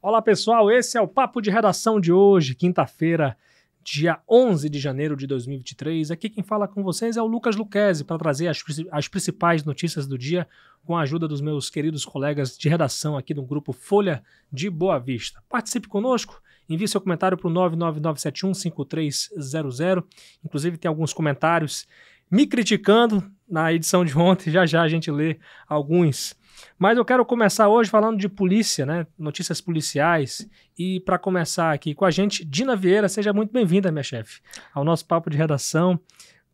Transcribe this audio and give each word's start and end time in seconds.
Olá 0.00 0.22
pessoal, 0.22 0.70
esse 0.70 0.96
é 0.96 1.00
o 1.00 1.08
Papo 1.08 1.40
de 1.40 1.50
Redação 1.50 1.98
de 1.98 2.12
hoje, 2.12 2.54
quinta-feira, 2.54 3.36
dia 3.82 4.20
11 4.30 4.70
de 4.70 4.78
janeiro 4.78 5.16
de 5.16 5.26
2023. 5.26 6.12
Aqui 6.12 6.30
quem 6.30 6.44
fala 6.44 6.68
com 6.68 6.84
vocês 6.84 7.16
é 7.16 7.22
o 7.22 7.26
Lucas 7.26 7.56
Luquezzi 7.56 8.04
para 8.04 8.16
trazer 8.16 8.46
as, 8.46 8.62
as, 8.92 9.08
principais 9.08 9.64
notícias 9.64 10.06
do 10.06 10.16
dia 10.16 10.46
com 10.84 10.96
a 10.96 11.00
ajuda 11.00 11.26
dos 11.26 11.40
meus 11.40 11.68
queridos 11.68 12.04
colegas 12.04 12.56
de 12.56 12.68
redação 12.68 13.16
aqui 13.16 13.34
do 13.34 13.42
grupo 13.42 13.72
Folha 13.72 14.22
de 14.52 14.70
Boa 14.70 15.00
Vista. 15.00 15.42
Participe 15.48 15.88
conosco, 15.88 16.40
envie 16.68 16.86
seu 16.86 17.00
comentário 17.00 17.36
para 17.36 17.48
o 17.48 17.50
999715300. 17.50 20.04
Inclusive 20.44 20.78
tem 20.78 20.88
alguns 20.88 21.12
comentários 21.12 21.88
me 22.30 22.46
criticando 22.46 23.28
na 23.48 23.72
edição 23.72 24.04
de 24.04 24.16
ontem, 24.16 24.52
já 24.54 24.64
já 24.64 24.82
a 24.82 24.88
gente 24.88 25.10
lê 25.10 25.40
alguns 25.66 26.36
mas 26.78 26.96
eu 26.96 27.04
quero 27.04 27.24
começar 27.24 27.68
hoje 27.68 27.90
falando 27.90 28.18
de 28.18 28.28
polícia, 28.28 28.84
né? 28.84 29.06
Notícias 29.18 29.60
policiais. 29.60 30.48
E 30.78 31.00
para 31.00 31.18
começar 31.18 31.72
aqui 31.72 31.94
com 31.94 32.04
a 32.04 32.10
gente, 32.10 32.44
Dina 32.44 32.76
Vieira, 32.76 33.08
seja 33.08 33.32
muito 33.32 33.52
bem-vinda, 33.52 33.90
minha 33.90 34.02
chefe, 34.02 34.40
ao 34.74 34.84
nosso 34.84 35.06
papo 35.06 35.30
de 35.30 35.36
redação. 35.36 35.98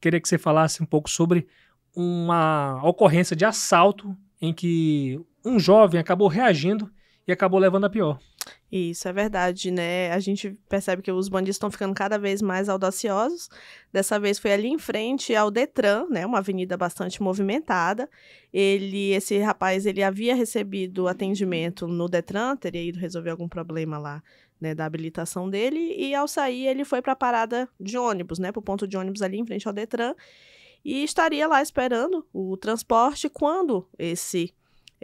Queria 0.01 0.21
que 0.21 0.29
você 0.29 0.39
falasse 0.39 0.83
um 0.83 0.87
pouco 0.87 1.09
sobre 1.09 1.47
uma 1.95 2.81
ocorrência 2.83 3.35
de 3.37 3.45
assalto 3.45 4.17
em 4.41 4.53
que 4.53 5.21
um 5.45 5.59
jovem 5.59 6.01
acabou 6.01 6.29
reagindo 6.29 6.91
e 7.27 7.33
acabou 7.33 7.59
levando 7.59 7.85
a 7.85 7.91
pior. 7.91 8.19
Isso 8.71 9.07
é 9.07 9.13
verdade, 9.13 9.71
né? 9.71 10.11
A 10.11 10.19
gente 10.19 10.59
percebe 10.69 11.01
que 11.01 11.13
os 11.13 11.29
bandidos 11.29 11.55
estão 11.55 11.71
ficando 11.71 11.95
cada 11.95 12.19
vez 12.19 12.43
mais 12.43 12.69
audaciosos. 12.69 13.49
Dessa 13.93 14.19
vez 14.19 14.39
foi 14.39 14.53
ali 14.53 14.69
em 14.69 14.79
frente 14.79 15.35
ao 15.35 15.51
Detran, 15.51 16.07
né? 16.11 16.27
Uma 16.27 16.39
avenida 16.39 16.77
bastante 16.77 17.23
movimentada. 17.23 18.11
Ele, 18.53 19.13
esse 19.13 19.39
rapaz, 19.39 19.87
ele 19.87 20.03
havia 20.03 20.35
recebido 20.35 21.07
atendimento 21.07 21.87
no 21.87 22.09
Detran, 22.09 22.57
teria 22.57 22.83
ido 22.83 22.99
resolver 22.99 23.31
algum 23.31 23.49
problema 23.49 23.97
lá, 23.97 24.23
né, 24.61 24.75
da 24.75 24.85
habilitação 24.85 25.49
dele. 25.49 25.95
E 25.97 26.15
ao 26.15 26.27
sair, 26.27 26.67
ele 26.67 26.85
foi 26.85 27.01
para 27.01 27.13
a 27.13 27.17
parada 27.17 27.69
de 27.79 27.97
ônibus, 27.97 28.39
né? 28.39 28.51
Para 28.51 28.61
o 28.61 28.63
ponto 28.63 28.89
de 28.89 28.97
ônibus 28.97 29.23
ali 29.23 29.39
em 29.39 29.47
frente 29.47 29.69
ao 29.69 29.73
Detran. 29.73 30.15
E 30.85 31.03
estaria 31.05 31.47
lá 31.47 31.63
esperando 31.63 32.27
o 32.33 32.57
transporte 32.57 33.29
quando 33.31 33.89
esse 33.99 34.53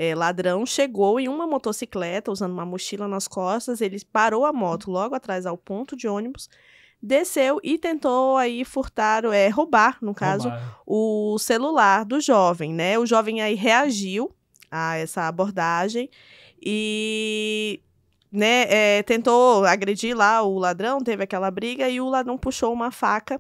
é, 0.03 0.15
ladrão 0.15 0.65
chegou 0.65 1.21
em 1.21 1.29
uma 1.29 1.47
motocicleta, 1.47 2.33
usando 2.33 2.53
uma 2.53 2.65
mochila 2.65 3.07
nas 3.07 3.29
costas. 3.29 3.83
Ele 3.83 4.03
parou 4.11 4.47
a 4.47 4.53
moto 4.53 4.91
logo 4.91 5.15
atrás 5.15 5.45
ao 5.45 5.59
ponto 5.59 5.95
de 5.95 6.09
ônibus, 6.09 6.49
desceu 7.03 7.61
e 7.63 7.77
tentou 7.77 8.39
aí 8.39 8.65
furtar, 8.65 9.27
é, 9.27 9.49
roubar, 9.49 9.99
no 10.01 10.15
caso, 10.15 10.49
roubar. 10.49 10.83
o 10.87 11.39
celular 11.39 12.07
do 12.07 12.19
jovem, 12.19 12.73
né? 12.73 12.99
O 12.99 13.05
jovem 13.05 13.43
aí 13.43 13.55
reagiu 13.55 14.35
a 14.71 14.97
essa 14.97 15.29
abordagem 15.29 16.09
e 16.63 17.83
né, 18.33 18.63
é, 18.71 19.03
tentou 19.03 19.67
agredir 19.67 20.17
lá 20.17 20.43
o 20.43 20.59
ladrão, 20.59 21.05
teve 21.05 21.25
aquela 21.25 21.51
briga 21.51 21.91
e 21.91 22.01
o 22.01 22.09
ladrão 22.09 22.39
puxou 22.39 22.73
uma 22.73 22.91
faca, 22.91 23.39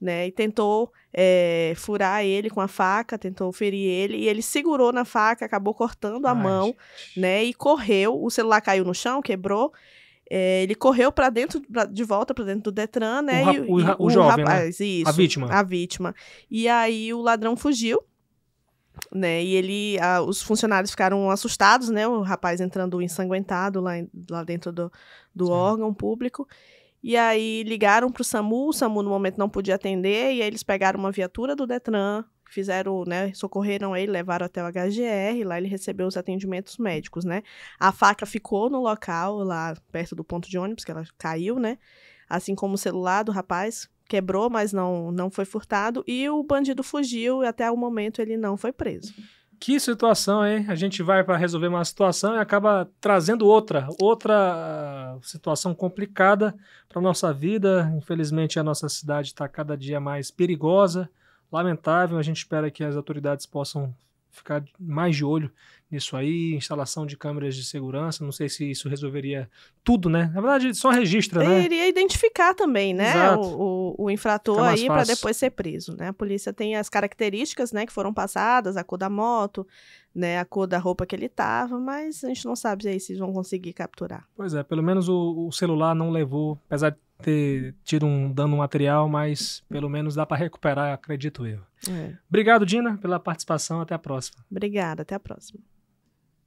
né, 0.00 0.28
e 0.28 0.32
tentou 0.32 0.92
é, 1.12 1.72
furar 1.76 2.24
ele 2.24 2.48
com 2.50 2.60
a 2.60 2.68
faca, 2.68 3.18
tentou 3.18 3.52
ferir 3.52 3.90
ele, 3.90 4.16
e 4.18 4.28
ele 4.28 4.42
segurou 4.42 4.92
na 4.92 5.04
faca, 5.04 5.44
acabou 5.44 5.74
cortando 5.74 6.26
a 6.26 6.32
Ai, 6.32 6.42
mão, 6.42 6.66
gente. 6.66 7.20
né? 7.20 7.44
E 7.44 7.54
correu. 7.54 8.22
O 8.22 8.30
celular 8.30 8.60
caiu 8.60 8.84
no 8.84 8.94
chão, 8.94 9.20
quebrou. 9.20 9.72
É, 10.30 10.62
ele 10.62 10.74
correu 10.74 11.10
para 11.10 11.30
dentro, 11.30 11.60
pra, 11.62 11.86
de 11.86 12.04
volta 12.04 12.34
para 12.34 12.44
dentro 12.44 12.64
do 12.64 12.72
Detran, 12.72 13.22
né? 13.22 13.44
O, 13.44 13.52
e, 13.52 13.60
o, 13.60 13.80
e, 13.80 13.96
o 13.98 14.10
jovem, 14.10 14.44
né? 14.44 14.50
rapaz, 14.50 14.78
né? 14.78 14.86
Isso, 14.86 15.08
a 15.08 15.12
vítima. 15.12 15.48
A 15.50 15.62
vítima. 15.62 16.14
E 16.50 16.68
aí 16.68 17.14
o 17.14 17.22
ladrão 17.22 17.56
fugiu, 17.56 17.98
né? 19.10 19.42
E 19.42 19.54
ele, 19.54 19.98
a, 20.00 20.20
os 20.20 20.42
funcionários 20.42 20.90
ficaram 20.90 21.30
assustados, 21.30 21.88
né? 21.88 22.06
O 22.06 22.20
rapaz 22.20 22.60
entrando 22.60 23.00
ensanguentado 23.00 23.80
lá, 23.80 23.92
lá 24.30 24.44
dentro 24.44 24.70
do, 24.70 24.92
do 25.34 25.50
órgão 25.50 25.94
público. 25.94 26.46
E 27.02 27.16
aí 27.16 27.62
ligaram 27.62 28.10
para 28.10 28.22
o 28.22 28.24
SAMU, 28.24 28.68
o 28.68 28.72
SAMU 28.72 29.02
no 29.02 29.10
momento 29.10 29.38
não 29.38 29.48
podia 29.48 29.76
atender, 29.76 30.34
e 30.34 30.42
aí 30.42 30.46
eles 30.46 30.62
pegaram 30.62 30.98
uma 30.98 31.12
viatura 31.12 31.54
do 31.54 31.66
Detran, 31.66 32.24
fizeram, 32.50 33.04
né, 33.06 33.32
socorreram 33.34 33.96
ele, 33.96 34.10
levaram 34.10 34.46
até 34.46 34.62
o 34.62 34.66
HGR, 34.66 35.46
lá 35.46 35.58
ele 35.58 35.68
recebeu 35.68 36.06
os 36.06 36.16
atendimentos 36.16 36.76
médicos, 36.78 37.24
né? 37.24 37.42
A 37.78 37.92
faca 37.92 38.26
ficou 38.26 38.68
no 38.68 38.80
local, 38.80 39.38
lá 39.38 39.76
perto 39.92 40.16
do 40.16 40.24
ponto 40.24 40.48
de 40.48 40.58
ônibus, 40.58 40.84
que 40.84 40.90
ela 40.90 41.04
caiu, 41.16 41.58
né? 41.58 41.78
Assim 42.28 42.54
como 42.54 42.74
o 42.74 42.78
celular 42.78 43.22
do 43.22 43.32
rapaz, 43.32 43.88
quebrou, 44.08 44.50
mas 44.50 44.72
não, 44.72 45.12
não 45.12 45.30
foi 45.30 45.44
furtado, 45.44 46.02
e 46.06 46.28
o 46.28 46.42
bandido 46.42 46.82
fugiu, 46.82 47.44
e 47.44 47.46
até 47.46 47.70
o 47.70 47.76
momento 47.76 48.20
ele 48.20 48.36
não 48.36 48.56
foi 48.56 48.72
preso. 48.72 49.14
Que 49.60 49.80
situação, 49.80 50.46
hein? 50.46 50.66
A 50.68 50.74
gente 50.74 51.02
vai 51.02 51.24
para 51.24 51.36
resolver 51.36 51.66
uma 51.66 51.84
situação 51.84 52.34
e 52.36 52.38
acaba 52.38 52.88
trazendo 53.00 53.46
outra, 53.46 53.88
outra 54.00 55.16
uh, 55.16 55.26
situação 55.26 55.74
complicada 55.74 56.54
para 56.88 57.02
nossa 57.02 57.32
vida. 57.32 57.92
Infelizmente, 57.96 58.58
a 58.58 58.62
nossa 58.62 58.88
cidade 58.88 59.28
está 59.28 59.48
cada 59.48 59.76
dia 59.76 59.98
mais 59.98 60.30
perigosa, 60.30 61.10
lamentável. 61.50 62.18
A 62.18 62.22
gente 62.22 62.38
espera 62.38 62.70
que 62.70 62.84
as 62.84 62.96
autoridades 62.96 63.46
possam 63.46 63.92
ficar 64.30 64.64
mais 64.78 65.16
de 65.16 65.24
olho 65.24 65.50
nisso 65.90 66.16
aí, 66.16 66.54
instalação 66.54 67.06
de 67.06 67.16
câmeras 67.16 67.56
de 67.56 67.64
segurança, 67.64 68.22
não 68.22 68.32
sei 68.32 68.48
se 68.48 68.70
isso 68.70 68.88
resolveria 68.88 69.50
tudo, 69.82 70.10
né? 70.10 70.30
Na 70.34 70.40
verdade, 70.40 70.74
só 70.74 70.90
registra, 70.90 71.42
né? 71.42 71.64
Iria 71.64 71.88
identificar 71.88 72.54
também, 72.54 72.92
né, 72.92 73.32
o, 73.32 73.40
o, 73.40 74.04
o, 74.04 74.10
infrator 74.10 74.62
aí 74.62 74.86
para 74.86 75.04
depois 75.04 75.36
ser 75.36 75.50
preso, 75.50 75.96
né? 75.96 76.08
A 76.08 76.12
polícia 76.12 76.52
tem 76.52 76.76
as 76.76 76.90
características, 76.90 77.72
né, 77.72 77.86
que 77.86 77.92
foram 77.92 78.12
passadas, 78.12 78.76
a 78.76 78.84
cor 78.84 78.98
da 78.98 79.08
moto, 79.08 79.66
né, 80.14 80.38
a 80.38 80.44
cor 80.44 80.66
da 80.66 80.78
roupa 80.78 81.06
que 81.06 81.16
ele 81.16 81.28
tava, 81.28 81.78
mas 81.78 82.22
a 82.22 82.28
gente 82.28 82.44
não 82.44 82.54
sabe 82.54 82.86
aí 82.88 83.00
se 83.00 83.14
vão 83.14 83.32
conseguir 83.32 83.72
capturar. 83.72 84.26
Pois 84.36 84.52
é, 84.52 84.62
pelo 84.62 84.82
menos 84.82 85.08
o, 85.08 85.46
o 85.48 85.52
celular 85.52 85.94
não 85.94 86.10
levou, 86.10 86.58
apesar 86.66 86.90
de 86.90 86.98
ter 87.22 87.74
tido 87.84 88.06
um 88.06 88.32
dano 88.32 88.56
material, 88.56 89.08
mas 89.08 89.62
pelo 89.68 89.88
menos 89.88 90.14
dá 90.14 90.24
para 90.24 90.36
recuperar, 90.36 90.92
acredito 90.92 91.46
eu. 91.46 91.60
É. 91.88 92.14
Obrigado, 92.28 92.64
Dina, 92.64 92.96
pela 92.98 93.18
participação. 93.18 93.80
Até 93.80 93.94
a 93.94 93.98
próxima. 93.98 94.44
Obrigada, 94.50 95.02
até 95.02 95.14
a 95.14 95.20
próxima. 95.20 95.60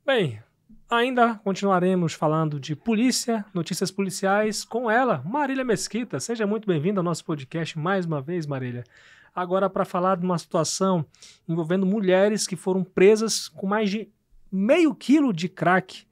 Bem, 0.05 0.41
ainda 0.89 1.35
continuaremos 1.35 2.13
falando 2.13 2.59
de 2.59 2.75
polícia, 2.75 3.45
notícias 3.53 3.91
policiais 3.91 4.63
com 4.63 4.89
ela, 4.89 5.21
Marília 5.25 5.63
Mesquita. 5.63 6.19
Seja 6.19 6.47
muito 6.47 6.67
bem-vinda 6.67 6.99
ao 6.99 7.03
nosso 7.03 7.23
podcast 7.25 7.77
mais 7.77 8.05
uma 8.05 8.21
vez, 8.21 8.45
Marília. 8.45 8.83
Agora 9.33 9.69
para 9.69 9.85
falar 9.85 10.17
de 10.17 10.25
uma 10.25 10.37
situação 10.37 11.05
envolvendo 11.47 11.85
mulheres 11.85 12.45
que 12.45 12.55
foram 12.55 12.83
presas 12.83 13.47
com 13.47 13.67
mais 13.67 13.89
de 13.89 14.09
meio 14.51 14.93
quilo 14.93 15.31
de 15.31 15.47
crack. 15.47 16.05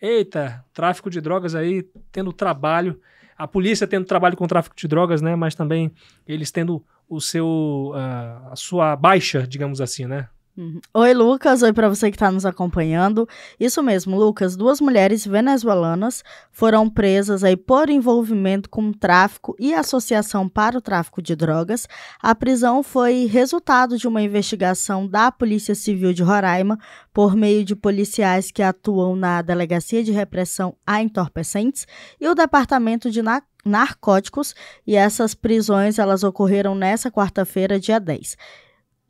Eita, 0.00 0.64
tráfico 0.72 1.10
de 1.10 1.20
drogas 1.20 1.54
aí 1.54 1.82
tendo 2.10 2.32
trabalho 2.32 3.00
a 3.36 3.46
polícia 3.46 3.86
tendo 3.86 4.06
trabalho 4.06 4.36
com 4.36 4.46
tráfico 4.46 4.76
de 4.76 4.88
drogas, 4.88 5.20
né? 5.22 5.34
Mas 5.36 5.54
também 5.54 5.92
eles 6.26 6.50
tendo 6.50 6.84
o 7.08 7.20
seu 7.20 7.92
uh, 7.94 8.52
a 8.52 8.56
sua 8.56 8.96
baixa, 8.96 9.46
digamos 9.46 9.80
assim, 9.80 10.06
né? 10.06 10.28
Uhum. 10.56 10.80
Oi, 10.94 11.12
Lucas. 11.12 11.62
Oi 11.62 11.72
para 11.72 11.88
você 11.88 12.12
que 12.12 12.16
está 12.16 12.30
nos 12.30 12.46
acompanhando. 12.46 13.28
Isso 13.58 13.82
mesmo, 13.82 14.16
Lucas. 14.16 14.54
Duas 14.54 14.80
mulheres 14.80 15.26
venezuelanas 15.26 16.22
foram 16.52 16.88
presas 16.88 17.42
aí 17.42 17.56
por 17.56 17.90
envolvimento 17.90 18.70
com 18.70 18.92
tráfico 18.92 19.56
e 19.58 19.74
associação 19.74 20.48
para 20.48 20.78
o 20.78 20.80
tráfico 20.80 21.20
de 21.20 21.34
drogas. 21.34 21.88
A 22.22 22.36
prisão 22.36 22.84
foi 22.84 23.26
resultado 23.26 23.98
de 23.98 24.06
uma 24.06 24.22
investigação 24.22 25.08
da 25.08 25.32
Polícia 25.32 25.74
Civil 25.74 26.12
de 26.12 26.22
Roraima 26.22 26.78
por 27.12 27.34
meio 27.34 27.64
de 27.64 27.74
policiais 27.74 28.52
que 28.52 28.62
atuam 28.62 29.16
na 29.16 29.42
Delegacia 29.42 30.04
de 30.04 30.12
Repressão 30.12 30.76
a 30.86 31.02
Entorpecentes 31.02 31.84
e 32.20 32.28
o 32.28 32.34
Departamento 32.34 33.10
de 33.10 33.20
Narcóticos. 33.64 34.54
E 34.86 34.94
essas 34.94 35.34
prisões 35.34 35.98
elas 35.98 36.22
ocorreram 36.22 36.76
nessa 36.76 37.10
quarta-feira, 37.10 37.80
dia 37.80 37.98
10 37.98 38.36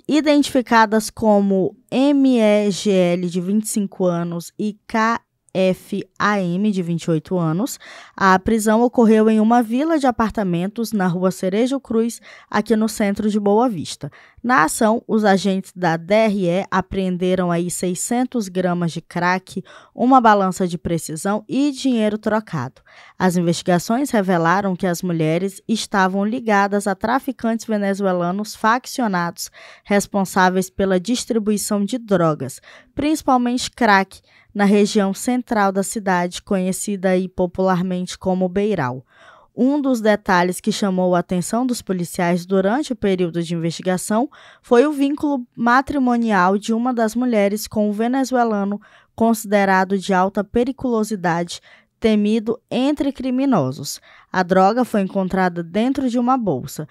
identificadas 0.07 1.11
como 1.11 1.77
MEGL 1.91 3.29
de 3.29 3.41
25 3.41 4.05
anos 4.05 4.53
e 4.59 4.77
KFAM 4.87 6.71
de 6.71 6.83
28 6.83 7.39
anos. 7.39 7.79
A 8.17 8.39
prisão 8.39 8.83
ocorreu 8.83 9.31
em 9.31 9.41
uma 9.41 9.63
vila 9.63 9.99
de 9.99 10.07
apartamentos 10.07 10.93
na 10.93 11.07
rua 11.07 11.31
Cerejo 11.31 11.81
Cruz, 11.81 12.21
aqui 12.51 12.77
no 12.77 12.89
centro 12.89 13.31
de 13.31 13.41
Boa 13.41 13.69
Vista. 13.69 14.11
Na 14.45 14.65
ação, 14.65 15.03
os 15.09 15.25
agentes 15.25 15.73
da 15.75 15.97
DRE 15.97 16.67
apreenderam 16.71 17.51
aí 17.51 17.71
600 17.71 18.47
gramas 18.49 18.93
de 18.93 19.01
crack, 19.01 19.65
uma 19.95 20.21
balança 20.21 20.69
de 20.69 20.77
precisão 20.77 21.43
e 21.49 21.73
dinheiro 21.73 22.19
trocado. 22.19 22.83
As 23.19 23.39
investigações 23.39 24.11
revelaram 24.11 24.77
que 24.77 24.87
as 24.87 25.01
mulheres 25.01 25.63
estavam 25.67 26.27
ligadas 26.27 26.87
a 26.87 26.95
traficantes 26.95 27.65
venezuelanos 27.65 28.55
faccionados 28.55 29.51
responsáveis 29.83 30.69
pela 30.69 31.01
distribuição 31.01 31.83
de 31.83 31.97
drogas, 31.97 32.61
principalmente 32.95 33.71
crack, 33.71 34.21
na 34.55 34.67
região 34.67 35.15
central 35.15 35.73
da 35.73 35.83
cidade, 35.83 36.43
conhecida 36.43 37.09
aí 37.09 37.29
popularmente 37.29 38.19
como 38.19 38.47
Beiral. 38.47 39.07
Um 39.57 39.81
dos 39.81 40.01
detalhes 40.01 40.61
que 40.61 40.73
chamou 40.73 41.15
a 41.15 41.21
atenção 41.21 41.65
dos 41.65 41.81
policiais 41.81 42.45
durante 42.45 42.93
o 42.93 42.97
período 42.97 43.41
de 43.41 43.55
investigação 43.55 44.29
foi 44.61 44.85
o 44.85 44.91
vínculo 44.91 45.47
matrimonial 45.57 46.59
de 46.59 46.73
uma 46.73 46.93
das 46.93 47.15
mulheres 47.15 47.69
com 47.69 47.89
o 47.89 47.93
venezuelano 47.93 48.81
considerado 49.15 49.97
de 49.97 50.13
alta 50.13 50.43
periculosidade 50.43 51.61
temido 52.01 52.61
entre 52.69 53.13
criminosos. 53.13 54.01
A 54.31 54.43
droga 54.43 54.85
foi 54.85 55.03
encontrada 55.03 55.63
dentro 55.63 56.11
de 56.11 56.19
uma 56.19 56.37
bolsa. 56.37 56.89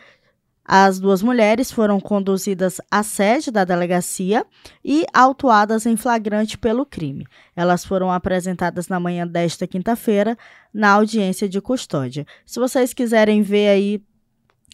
As 0.65 0.97
duas 0.97 1.21
mulheres 1.21 1.71
foram 1.71 1.99
conduzidas 1.99 2.79
à 2.89 3.03
sede 3.03 3.51
da 3.51 3.65
delegacia 3.65 4.45
e 4.83 5.05
autuadas 5.13 5.85
em 5.85 5.97
flagrante 5.97 6.57
pelo 6.57 6.85
crime. 6.85 7.27
Elas 7.53 7.83
foram 7.83 8.09
apresentadas 8.09 8.87
na 8.87 8.99
manhã 8.99 9.27
desta 9.27 9.67
quinta-feira 9.67 10.37
na 10.73 10.91
audiência 10.91 11.49
de 11.49 11.59
custódia. 11.59 12.25
Se 12.45 12.59
vocês 12.59 12.93
quiserem 12.93 13.41
ver 13.41 13.67
aí 13.69 14.01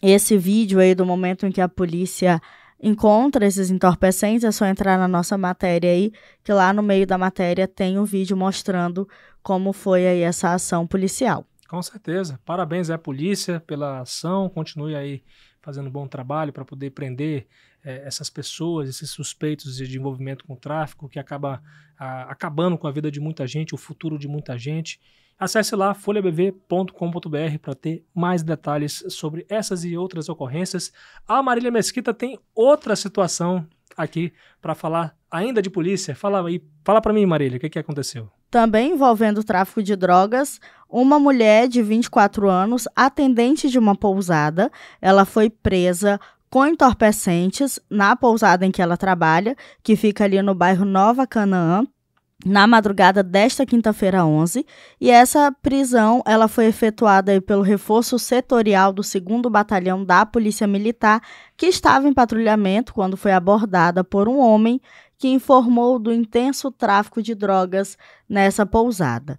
esse 0.00 0.38
vídeo 0.38 0.78
aí 0.78 0.94
do 0.94 1.04
momento 1.04 1.44
em 1.44 1.50
que 1.50 1.60
a 1.60 1.68
polícia 1.68 2.40
encontra 2.82 3.44
esses 3.44 3.70
entorpecentes, 3.70 4.44
é 4.44 4.50
só 4.52 4.66
entrar 4.66 4.96
na 4.96 5.08
nossa 5.08 5.36
matéria 5.36 5.90
aí, 5.90 6.12
que 6.42 6.52
lá 6.52 6.72
no 6.72 6.82
meio 6.82 7.06
da 7.06 7.18
matéria 7.18 7.68
tem 7.68 7.98
um 7.98 8.04
vídeo 8.04 8.36
mostrando 8.36 9.08
como 9.42 9.72
foi 9.72 10.06
aí 10.06 10.20
essa 10.20 10.54
ação 10.54 10.86
policial. 10.86 11.44
Com 11.68 11.82
certeza. 11.82 12.40
Parabéns 12.44 12.90
à 12.90 12.96
polícia 12.96 13.60
pela 13.60 14.00
ação, 14.00 14.48
continue 14.48 14.94
aí 14.96 15.22
fazendo 15.60 15.88
um 15.88 15.90
bom 15.90 16.06
trabalho 16.06 16.52
para 16.52 16.64
poder 16.64 16.90
prender 16.90 17.46
é, 17.84 18.06
essas 18.06 18.30
pessoas, 18.30 18.88
esses 18.88 19.10
suspeitos 19.10 19.76
de, 19.76 19.96
envolvimento 19.96 20.44
com 20.44 20.54
o 20.54 20.56
tráfico, 20.56 21.08
que 21.08 21.18
acaba 21.18 21.62
a, 21.98 22.30
acabando 22.30 22.76
com 22.78 22.86
a 22.86 22.90
vida 22.90 23.10
de 23.10 23.20
muita 23.20 23.46
gente, 23.46 23.74
o 23.74 23.78
futuro 23.78 24.18
de 24.18 24.28
muita 24.28 24.58
gente. 24.58 25.00
Acesse 25.38 25.74
lá 25.74 25.94
folhabv.com.br 25.94 27.58
para 27.62 27.74
ter 27.74 28.04
mais 28.14 28.42
detalhes 28.42 29.04
sobre 29.08 29.46
essas 29.48 29.84
e 29.84 29.96
outras 29.96 30.28
ocorrências. 30.28 30.92
A 31.26 31.42
Marília 31.42 31.70
Mesquita 31.70 32.12
tem 32.12 32.38
outra 32.54 32.94
situação 32.94 33.66
aqui 33.96 34.32
para 34.60 34.74
falar 34.74 35.14
ainda 35.30 35.62
de 35.62 35.70
polícia. 35.70 36.14
Fala 36.14 36.46
aí, 36.46 36.62
fala 36.84 37.00
para 37.00 37.12
mim, 37.12 37.24
Marília, 37.26 37.56
o 37.56 37.60
que, 37.60 37.70
que 37.70 37.78
aconteceu? 37.78 38.28
Também 38.50 38.92
envolvendo 38.92 39.44
tráfico 39.44 39.82
de 39.82 39.94
drogas, 39.94 40.60
uma 40.88 41.20
mulher 41.20 41.68
de 41.68 41.82
24 41.82 42.48
anos, 42.48 42.88
atendente 42.96 43.70
de 43.70 43.78
uma 43.78 43.94
pousada, 43.94 44.70
ela 45.00 45.24
foi 45.24 45.48
presa 45.48 46.18
com 46.50 46.66
entorpecentes 46.66 47.78
na 47.88 48.16
pousada 48.16 48.66
em 48.66 48.72
que 48.72 48.82
ela 48.82 48.96
trabalha, 48.96 49.56
que 49.84 49.94
fica 49.94 50.24
ali 50.24 50.42
no 50.42 50.52
bairro 50.52 50.84
Nova 50.84 51.26
Canaã, 51.26 51.86
na 52.44 52.66
madrugada 52.66 53.22
desta 53.22 53.66
quinta-feira 53.66 54.24
11, 54.24 54.64
e 55.00 55.10
essa 55.10 55.52
prisão 55.62 56.22
ela 56.26 56.48
foi 56.48 56.66
efetuada 56.66 57.40
pelo 57.40 57.62
reforço 57.62 58.18
setorial 58.18 58.92
do 58.92 59.02
2 59.02 59.42
Batalhão 59.50 60.04
da 60.04 60.24
Polícia 60.24 60.66
Militar, 60.66 61.22
que 61.56 61.66
estava 61.66 62.08
em 62.08 62.14
patrulhamento 62.14 62.94
quando 62.94 63.16
foi 63.16 63.32
abordada 63.32 64.02
por 64.02 64.28
um 64.28 64.38
homem 64.38 64.80
que 65.18 65.28
informou 65.28 65.98
do 65.98 66.12
intenso 66.12 66.70
tráfico 66.70 67.22
de 67.22 67.34
drogas 67.34 67.98
nessa 68.26 68.64
pousada. 68.64 69.38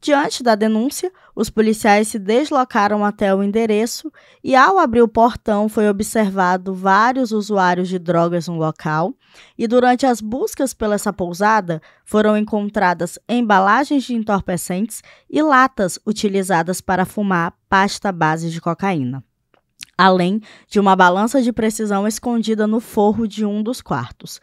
Diante 0.00 0.42
da 0.42 0.54
denúncia, 0.54 1.10
os 1.34 1.50
policiais 1.50 2.08
se 2.08 2.18
deslocaram 2.18 3.04
até 3.04 3.34
o 3.34 3.42
endereço 3.42 4.12
e, 4.44 4.54
ao 4.54 4.78
abrir 4.78 5.02
o 5.02 5.08
portão, 5.08 5.68
foi 5.68 5.88
observado 5.88 6.74
vários 6.74 7.32
usuários 7.32 7.88
de 7.88 7.98
drogas 7.98 8.46
no 8.46 8.56
local. 8.56 9.14
E 9.58 9.66
durante 9.66 10.06
as 10.06 10.20
buscas 10.20 10.72
pela 10.74 10.94
essa 10.94 11.12
pousada, 11.12 11.80
foram 12.04 12.36
encontradas 12.36 13.18
embalagens 13.28 14.04
de 14.04 14.14
entorpecentes 14.14 15.02
e 15.28 15.42
latas 15.42 15.98
utilizadas 16.06 16.80
para 16.80 17.04
fumar 17.04 17.54
pasta 17.68 18.12
base 18.12 18.50
de 18.50 18.60
cocaína 18.60 19.24
além 19.98 20.42
de 20.68 20.78
uma 20.78 20.94
balança 20.94 21.40
de 21.40 21.52
precisão 21.52 22.06
escondida 22.06 22.66
no 22.66 22.80
forro 22.80 23.26
de 23.26 23.46
um 23.46 23.62
dos 23.62 23.80
quartos. 23.80 24.40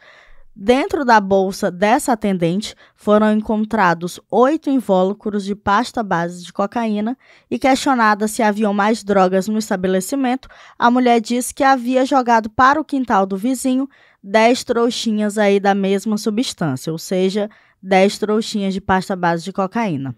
Dentro 0.56 1.04
da 1.04 1.20
bolsa 1.20 1.68
dessa 1.68 2.12
atendente 2.12 2.76
foram 2.94 3.32
encontrados 3.32 4.20
oito 4.30 4.70
invólucros 4.70 5.44
de 5.44 5.52
pasta 5.52 6.00
base 6.00 6.44
de 6.44 6.52
cocaína 6.52 7.18
e 7.50 7.58
questionada 7.58 8.28
se 8.28 8.40
haviam 8.40 8.72
mais 8.72 9.02
drogas 9.02 9.48
no 9.48 9.58
estabelecimento, 9.58 10.48
a 10.78 10.92
mulher 10.92 11.20
disse 11.20 11.52
que 11.52 11.64
havia 11.64 12.06
jogado 12.06 12.48
para 12.48 12.80
o 12.80 12.84
quintal 12.84 13.26
do 13.26 13.36
vizinho 13.36 13.88
dez 14.22 14.62
trouxinhas 14.62 15.38
aí 15.38 15.58
da 15.58 15.74
mesma 15.74 16.16
substância, 16.16 16.92
ou 16.92 16.98
seja, 16.98 17.50
dez 17.82 18.16
trouxinhas 18.16 18.72
de 18.72 18.80
pasta 18.80 19.16
base 19.16 19.42
de 19.42 19.52
cocaína. 19.52 20.14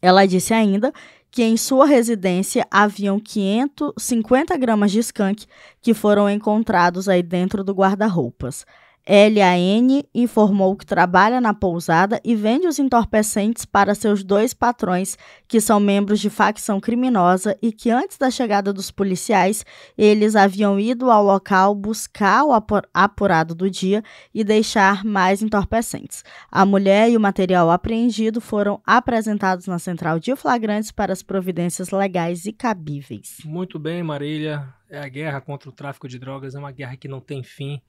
Ela 0.00 0.26
disse 0.26 0.54
ainda 0.54 0.92
que 1.28 1.42
em 1.42 1.56
sua 1.56 1.86
residência 1.86 2.64
haviam 2.70 3.18
550 3.18 4.56
gramas 4.56 4.92
de 4.92 5.00
skunk 5.00 5.44
que 5.82 5.92
foram 5.92 6.30
encontrados 6.30 7.08
aí 7.08 7.22
dentro 7.22 7.64
do 7.64 7.74
guarda-roupas. 7.74 8.64
LAN 9.08 10.02
informou 10.12 10.74
que 10.74 10.84
trabalha 10.84 11.40
na 11.40 11.54
pousada 11.54 12.20
e 12.24 12.34
vende 12.34 12.66
os 12.66 12.80
entorpecentes 12.80 13.64
para 13.64 13.94
seus 13.94 14.24
dois 14.24 14.52
patrões, 14.52 15.16
que 15.46 15.60
são 15.60 15.78
membros 15.78 16.18
de 16.18 16.28
facção 16.28 16.80
criminosa 16.80 17.56
e 17.62 17.70
que 17.70 17.88
antes 17.88 18.18
da 18.18 18.32
chegada 18.32 18.72
dos 18.72 18.90
policiais, 18.90 19.64
eles 19.96 20.34
haviam 20.34 20.80
ido 20.80 21.08
ao 21.08 21.22
local 21.22 21.72
buscar 21.72 22.44
o 22.44 22.52
apurado 22.92 23.54
do 23.54 23.70
dia 23.70 24.02
e 24.34 24.42
deixar 24.42 25.04
mais 25.04 25.40
entorpecentes. 25.40 26.24
A 26.50 26.66
mulher 26.66 27.08
e 27.08 27.16
o 27.16 27.20
material 27.20 27.70
apreendido 27.70 28.40
foram 28.40 28.80
apresentados 28.84 29.68
na 29.68 29.78
central 29.78 30.18
de 30.18 30.34
flagrantes 30.34 30.90
para 30.90 31.12
as 31.12 31.22
providências 31.22 31.90
legais 31.90 32.44
e 32.44 32.52
cabíveis. 32.52 33.36
Muito 33.44 33.78
bem, 33.78 34.02
Marília. 34.02 34.66
É 34.90 34.98
a 34.98 35.08
guerra 35.08 35.40
contra 35.40 35.68
o 35.68 35.72
tráfico 35.72 36.08
de 36.08 36.18
drogas 36.18 36.54
é 36.54 36.58
uma 36.58 36.72
guerra 36.72 36.96
que 36.96 37.08
não 37.08 37.20
tem 37.20 37.42
fim 37.42 37.80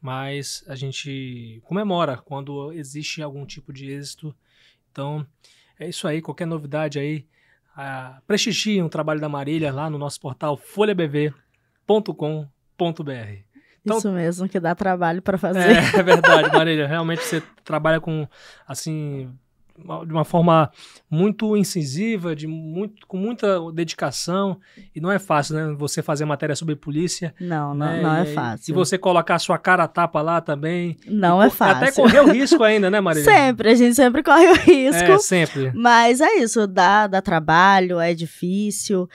mas 0.00 0.64
a 0.68 0.74
gente 0.74 1.60
comemora 1.64 2.16
quando 2.16 2.72
existe 2.72 3.22
algum 3.22 3.44
tipo 3.44 3.72
de 3.72 3.90
êxito. 3.90 4.34
Então, 4.90 5.26
é 5.78 5.88
isso 5.88 6.06
aí. 6.06 6.22
Qualquer 6.22 6.46
novidade 6.46 6.98
aí, 6.98 7.26
uh, 7.76 8.20
prestigiem 8.26 8.82
o 8.82 8.88
trabalho 8.88 9.20
da 9.20 9.28
Marília 9.28 9.72
lá 9.72 9.90
no 9.90 9.98
nosso 9.98 10.20
portal 10.20 10.56
folhabv.com.br. 10.56 11.34
Então, 13.80 13.98
isso 13.98 14.12
mesmo, 14.12 14.48
que 14.48 14.60
dá 14.60 14.74
trabalho 14.74 15.22
para 15.22 15.38
fazer. 15.38 15.60
É, 15.60 15.98
é 15.98 16.02
verdade, 16.02 16.52
Marília. 16.52 16.86
Realmente 16.86 17.22
você 17.22 17.42
trabalha 17.64 18.00
com, 18.00 18.28
assim, 18.66 19.32
de 20.06 20.12
uma 20.12 20.24
forma 20.24 20.70
muito 21.10 21.56
incisiva, 21.56 22.34
de 22.34 22.46
muito, 22.46 23.06
com 23.06 23.16
muita 23.16 23.60
dedicação. 23.72 24.58
E 24.94 25.00
não 25.00 25.10
é 25.10 25.18
fácil, 25.18 25.54
né? 25.54 25.74
Você 25.78 26.02
fazer 26.02 26.24
matéria 26.24 26.56
sobre 26.56 26.76
polícia. 26.76 27.34
Não, 27.40 27.74
não, 27.74 27.86
né? 27.86 28.02
não 28.02 28.16
é 28.16 28.26
fácil. 28.26 28.72
E 28.72 28.74
você 28.74 28.98
colocar 28.98 29.36
a 29.36 29.38
sua 29.38 29.58
cara 29.58 29.84
a 29.84 29.88
tapa 29.88 30.20
lá 30.20 30.40
também. 30.40 30.96
Não 31.06 31.42
é 31.42 31.48
fácil. 31.48 31.76
Até 31.76 31.92
correr 31.92 32.20
o 32.20 32.32
risco 32.32 32.62
ainda, 32.62 32.90
né, 32.90 33.00
Maria? 33.00 33.24
sempre, 33.24 33.70
a 33.70 33.74
gente 33.74 33.94
sempre 33.94 34.22
corre 34.22 34.46
o 34.46 34.54
risco. 34.54 35.12
É, 35.12 35.18
sempre. 35.18 35.72
Mas 35.74 36.20
é 36.20 36.36
isso, 36.36 36.66
dá, 36.66 37.06
dá 37.06 37.22
trabalho, 37.22 38.00
é 38.00 38.14
difícil. 38.14 39.08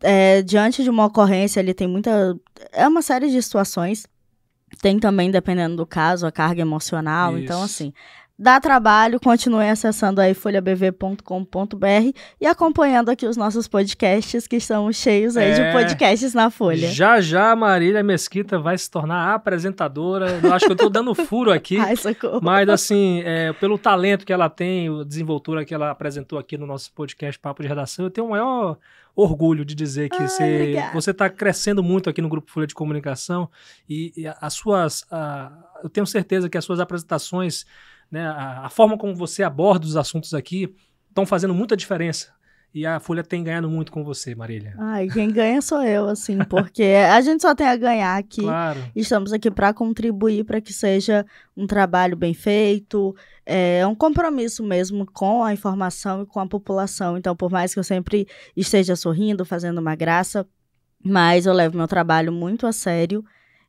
É, 0.00 0.42
diante 0.42 0.82
de 0.82 0.90
uma 0.90 1.06
ocorrência, 1.06 1.60
ele 1.60 1.74
tem 1.74 1.88
muita. 1.88 2.36
É 2.72 2.86
uma 2.86 3.02
série 3.02 3.30
de 3.30 3.42
situações. 3.42 4.06
Tem 4.82 4.98
também, 4.98 5.30
dependendo 5.30 5.76
do 5.76 5.86
caso, 5.86 6.26
a 6.26 6.32
carga 6.32 6.60
emocional. 6.60 7.38
Então, 7.38 7.38
isso. 7.38 7.44
Então, 7.44 7.62
assim, 7.62 7.92
dá 8.38 8.60
trabalho, 8.60 9.18
continue 9.18 9.68
acessando 9.68 10.20
aí 10.20 10.32
folhabv.com.br 10.32 12.12
e 12.40 12.46
acompanhando 12.46 13.08
aqui 13.08 13.26
os 13.26 13.36
nossos 13.36 13.66
podcasts, 13.66 14.46
que 14.46 14.56
estão 14.56 14.92
cheios 14.92 15.36
aí 15.36 15.50
é, 15.50 15.54
de 15.54 15.72
podcasts 15.72 16.32
na 16.34 16.48
Folha. 16.48 16.88
Já 16.88 17.20
já 17.20 17.50
a 17.50 17.56
Marília 17.56 18.02
Mesquita 18.02 18.58
vai 18.58 18.78
se 18.78 18.88
tornar 18.88 19.34
apresentadora. 19.34 20.38
Eu 20.40 20.52
acho 20.52 20.66
que 20.66 20.72
eu 20.72 20.76
estou 20.76 20.90
dando 20.90 21.14
furo 21.14 21.50
aqui. 21.50 21.78
Ai, 21.80 21.96
socorro. 21.96 22.40
Mas 22.40 22.68
assim, 22.68 23.22
é, 23.24 23.52
pelo 23.54 23.76
talento 23.76 24.24
que 24.24 24.32
ela 24.32 24.48
tem, 24.48 24.88
a 24.88 25.02
desenvoltura 25.02 25.64
que 25.64 25.74
ela 25.74 25.90
apresentou 25.90 26.38
aqui 26.38 26.56
no 26.56 26.66
nosso 26.66 26.92
podcast 26.92 27.40
Papo 27.40 27.62
de 27.62 27.68
Redação, 27.68 28.04
eu 28.04 28.10
tenho 28.10 28.28
o 28.28 28.30
maior 28.30 28.78
orgulho 29.16 29.64
de 29.64 29.74
dizer 29.74 30.08
que 30.10 30.22
Ai, 30.22 30.92
você 30.92 31.10
está 31.10 31.28
crescendo 31.28 31.82
muito 31.82 32.08
aqui 32.08 32.22
no 32.22 32.28
Grupo 32.28 32.52
Folha 32.52 32.68
de 32.68 32.74
Comunicação 32.74 33.50
e, 33.88 34.12
e 34.16 34.28
as 34.40 34.54
suas... 34.54 35.04
A, 35.10 35.50
eu 35.82 35.88
tenho 35.88 36.06
certeza 36.06 36.48
que 36.48 36.56
as 36.56 36.64
suas 36.64 36.78
apresentações 36.78 37.66
né, 38.10 38.26
a, 38.26 38.66
a 38.66 38.70
forma 38.70 38.96
como 38.96 39.14
você 39.14 39.42
aborda 39.42 39.86
os 39.86 39.96
assuntos 39.96 40.34
aqui 40.34 40.74
estão 41.08 41.26
fazendo 41.26 41.54
muita 41.54 41.76
diferença. 41.76 42.36
E 42.72 42.84
a 42.84 43.00
Folha 43.00 43.24
tem 43.24 43.42
ganhado 43.42 43.68
muito 43.68 43.90
com 43.90 44.04
você, 44.04 44.34
Marília. 44.34 44.74
Ai, 44.78 45.08
quem 45.08 45.30
ganha 45.32 45.60
sou 45.62 45.82
eu, 45.82 46.06
assim, 46.06 46.38
porque 46.50 46.82
a 46.82 47.18
gente 47.22 47.40
só 47.40 47.54
tem 47.54 47.66
a 47.66 47.74
ganhar 47.74 48.16
aqui. 48.16 48.42
Claro. 48.42 48.78
Estamos 48.94 49.32
aqui 49.32 49.50
para 49.50 49.72
contribuir 49.72 50.44
para 50.44 50.60
que 50.60 50.72
seja 50.72 51.24
um 51.56 51.66
trabalho 51.66 52.14
bem 52.14 52.34
feito, 52.34 53.16
é 53.46 53.86
um 53.86 53.94
compromisso 53.94 54.62
mesmo 54.62 55.06
com 55.06 55.42
a 55.42 55.52
informação 55.52 56.22
e 56.22 56.26
com 56.26 56.40
a 56.40 56.46
população. 56.46 57.16
Então, 57.16 57.34
por 57.34 57.50
mais 57.50 57.72
que 57.72 57.80
eu 57.80 57.84
sempre 57.84 58.28
esteja 58.54 58.94
sorrindo, 58.94 59.46
fazendo 59.46 59.78
uma 59.78 59.94
graça, 59.94 60.46
mas 61.02 61.46
eu 61.46 61.54
levo 61.54 61.78
meu 61.78 61.88
trabalho 61.88 62.30
muito 62.30 62.66
a 62.66 62.72
sério 62.72 63.24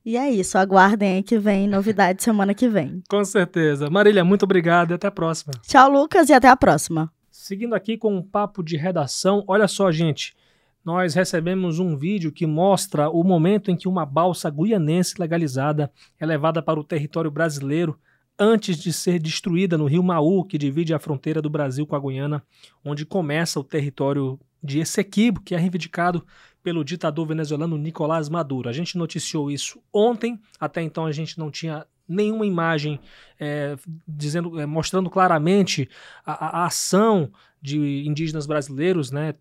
e 0.09 0.17
é 0.17 0.27
isso, 0.27 0.57
aguardem 0.57 1.17
aí 1.17 1.21
que 1.21 1.37
vem 1.37 1.67
novidade 1.67 2.23
semana 2.23 2.55
que 2.55 2.67
vem. 2.67 3.03
Com 3.07 3.23
certeza. 3.23 3.91
Marília, 3.91 4.25
muito 4.25 4.41
obrigado 4.41 4.89
e 4.89 4.93
até 4.95 5.05
a 5.05 5.11
próxima. 5.11 5.53
Tchau, 5.61 5.87
Lucas, 5.87 6.29
e 6.29 6.33
até 6.33 6.47
a 6.47 6.57
próxima. 6.57 7.13
Seguindo 7.29 7.75
aqui 7.75 7.95
com 7.95 8.15
um 8.15 8.23
papo 8.23 8.63
de 8.63 8.75
redação, 8.75 9.43
olha 9.47 9.67
só, 9.67 9.91
gente. 9.91 10.35
Nós 10.83 11.13
recebemos 11.13 11.77
um 11.77 11.95
vídeo 11.95 12.31
que 12.31 12.47
mostra 12.47 13.07
o 13.07 13.23
momento 13.23 13.69
em 13.69 13.75
que 13.75 13.87
uma 13.87 14.03
balsa 14.03 14.49
guianense 14.49 15.13
legalizada 15.19 15.91
é 16.19 16.25
levada 16.25 16.59
para 16.59 16.79
o 16.79 16.83
território 16.83 17.29
brasileiro 17.29 17.95
antes 18.39 18.77
de 18.77 18.91
ser 18.91 19.19
destruída 19.19 19.77
no 19.77 19.85
rio 19.85 20.01
Maú, 20.01 20.43
que 20.43 20.57
divide 20.57 20.91
a 20.91 20.97
fronteira 20.97 21.39
do 21.39 21.51
Brasil 21.51 21.85
com 21.85 21.95
a 21.95 21.99
Guiana, 21.99 22.41
onde 22.83 23.05
começa 23.05 23.59
o 23.59 23.63
território 23.63 24.39
de 24.63 24.79
Essequibo, 24.79 25.41
que 25.41 25.53
é 25.53 25.57
reivindicado 25.59 26.25
pelo 26.63 26.83
ditador 26.83 27.27
venezuelano 27.27 27.77
Nicolás 27.77 28.29
Maduro. 28.29 28.69
A 28.69 28.73
gente 28.73 28.97
noticiou 28.97 29.49
isso 29.49 29.81
ontem, 29.93 30.39
até 30.59 30.81
então 30.81 31.05
a 31.05 31.11
gente 31.11 31.37
não 31.39 31.49
tinha 31.49 31.85
nenhuma 32.07 32.45
imagem 32.45 32.99
é, 33.39 33.77
dizendo, 34.07 34.59
é, 34.59 34.65
mostrando 34.65 35.09
claramente 35.09 35.87
a, 36.25 36.61
a, 36.61 36.65
ação 36.65 37.31
de 37.61 38.07
indígenas 38.07 38.47
brasileiros, 38.47 39.11
né, 39.11 39.35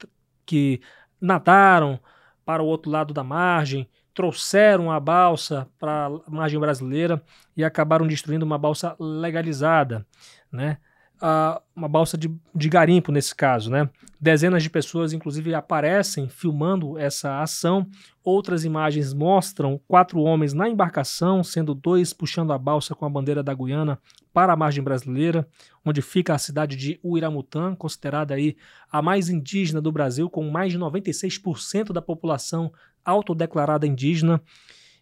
que 0.45 0.81
nadaram 1.21 1.99
para 2.45 2.63
o 2.63 2.67
outro 2.67 2.91
lado 2.91 3.15
da 3.15 3.25
margem, 3.25 3.89
trouxeram 4.13 4.91
a 4.91 5.01
balsa 5.01 5.69
para 5.79 6.07
a 6.07 6.31
margem 6.31 6.59
brasileira 6.59 7.23
e 7.57 7.65
acabaram 7.65 8.07
destruindo 8.07 8.45
uma 8.45 8.59
balsa 8.59 8.97
legalizada, 8.99 10.07
né? 10.51 10.79
Uh, 11.21 11.61
uma 11.75 11.89
balsa 11.89 12.17
de, 12.17 12.33
de, 12.55 12.69
garimpo 12.69 13.11
nesse 13.11 13.35
caso, 13.35 13.73
né? 13.73 13.91
Dezenas 14.21 14.63
de 14.63 14.71
pessoas, 14.71 15.13
inclusive, 15.13 15.53
aparecem 15.53 16.29
filmando 16.29 16.97
essa 16.97 17.43
ação. 17.43 17.89
Outras 18.23 18.65
imagens 18.65 19.13
mostram 19.13 19.81
quatro 19.89 20.21
homens 20.21 20.53
na 20.53 20.69
embarcação, 20.69 21.43
sendo 21.43 21.75
dois 21.75 22.13
puxando 22.13 22.53
a 22.53 22.59
balsa 22.59 22.95
com 22.95 23.05
a 23.05 23.11
bandeira 23.11 23.43
da 23.43 23.53
Guiana 23.53 23.99
para 24.33 24.53
a 24.53 24.57
margem 24.57 24.83
brasileira, 24.83 25.45
onde 25.85 26.01
fica 26.01 26.35
a 26.35 26.39
cidade 26.39 26.77
de 26.77 27.01
Uiramutã, 27.03 27.75
considerada 27.75 28.35
aí 28.35 28.57
a 28.91 29.03
mais 29.03 29.29
indígena 29.29 29.81
do 29.81 29.91
Brasil, 29.91 30.31
com 30.31 30.49
mais 30.49 30.71
de 30.71 30.79
96% 30.79 31.93
da 31.93 32.01
população 32.01 32.73
autodeclarada 33.05 33.89
indígena. 33.89 34.41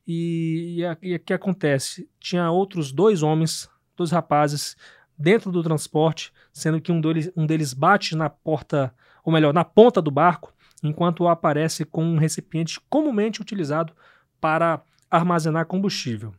E, 0.06 0.80
o 1.14 1.18
que 1.20 1.34
acontece? 1.34 2.08
Tinha 2.18 2.50
outros 2.50 2.90
dois 2.90 3.22
homens, 3.22 3.68
dois 3.96 4.10
rapazes, 4.10 4.76
dentro 5.18 5.50
do 5.50 5.62
transporte, 5.62 6.32
sendo 6.52 6.80
que 6.80 6.92
um 6.92 7.00
deles, 7.00 7.30
um 7.36 7.46
deles 7.46 7.72
bate 7.72 8.14
na 8.14 8.28
porta, 8.28 8.94
ou 9.24 9.32
melhor, 9.32 9.52
na 9.52 9.64
ponta 9.64 10.00
do 10.02 10.10
barco, 10.10 10.52
enquanto 10.82 11.26
aparece 11.26 11.84
com 11.84 12.04
um 12.04 12.18
recipiente 12.18 12.80
comumente 12.88 13.40
utilizado 13.40 13.92
para 14.40 14.82
armazenar 15.10 15.66
combustível. 15.66 16.34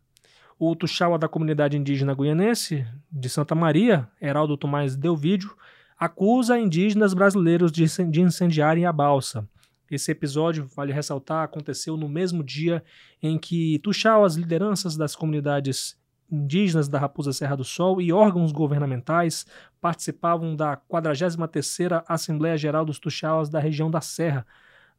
O 0.60 0.76
Tuxaua 0.76 1.20
da 1.20 1.28
comunidade 1.28 1.78
indígena 1.78 2.16
guianense 2.16 2.86
de 3.12 3.30
Santa 3.30 3.54
Maria, 3.54 4.08
Heraldo 4.22 4.58
Tomás 4.58 4.96
Delvídio, 4.96 5.56
acusa 6.00 6.60
indígenas 6.60 7.14
brasileiros 7.14 7.72
de 7.72 8.22
incendiarem 8.22 8.86
a 8.86 8.92
balsa. 8.92 9.48
Esse 9.90 10.12
episódio, 10.12 10.68
vale 10.76 10.92
ressaltar, 10.92 11.44
aconteceu 11.44 11.96
no 11.96 12.10
mesmo 12.10 12.44
dia 12.44 12.84
em 13.22 13.38
que 13.38 13.80
Tuxau, 13.80 14.26
as 14.26 14.36
lideranças 14.36 14.98
das 14.98 15.16
comunidades 15.16 15.98
indígenas 16.32 16.88
da 16.88 17.00
Raposa 17.00 17.32
Serra 17.34 17.56
do 17.56 17.64
Sol 17.64 18.02
e 18.02 18.12
órgãos 18.12 18.52
governamentais 18.52 19.46
participavam 19.80 20.56
da 20.56 20.78
43ª 20.78 22.04
Assembleia 22.08 22.58
Geral 22.58 22.86
dos 22.86 23.00
Tuxauas 23.00 23.50
da 23.50 23.60
região 23.60 23.90
da 23.90 24.02
Serra, 24.02 24.46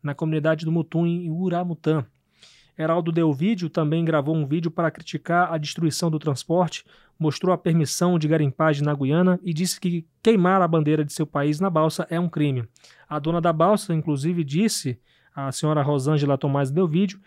na 0.02 0.14
comunidade 0.14 0.64
do 0.64 0.72
Mutum, 0.72 1.06
em 1.06 1.30
Uramutã. 1.30 2.04
Heraldo 2.78 3.10
deu 3.10 3.32
vídeo, 3.32 3.68
também 3.68 4.04
gravou 4.04 4.36
um 4.36 4.46
vídeo 4.46 4.70
para 4.70 4.90
criticar 4.90 5.52
a 5.52 5.58
destruição 5.58 6.08
do 6.08 6.18
transporte, 6.18 6.84
mostrou 7.18 7.52
a 7.52 7.58
permissão 7.58 8.18
de 8.18 8.28
garimpagem 8.28 8.84
na 8.84 8.94
Guiana 8.94 9.40
e 9.42 9.52
disse 9.52 9.80
que 9.80 10.06
queimar 10.22 10.62
a 10.62 10.68
bandeira 10.68 11.04
de 11.04 11.12
seu 11.12 11.26
país 11.26 11.58
na 11.58 11.68
balsa 11.68 12.06
é 12.08 12.20
um 12.20 12.28
crime. 12.28 12.68
A 13.08 13.18
dona 13.18 13.40
da 13.40 13.52
balsa, 13.52 13.92
inclusive, 13.92 14.44
disse, 14.44 15.00
a 15.34 15.50
senhora 15.50 15.82
Rosângela 15.82 16.38
Tomás 16.38 16.70
deu 16.70 16.86
vídeo, 16.86 17.20